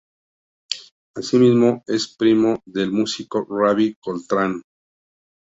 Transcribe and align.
Así 1.13 1.37
mismo 1.37 1.83
es 1.85 2.07
primo 2.15 2.63
del 2.65 2.91
músico 2.91 3.45
Ravi 3.47 3.97
Coltrane. 4.01 4.63